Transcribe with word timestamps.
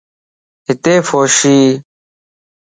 ھتي 0.67 0.95
ڦوشيَ 1.07 1.57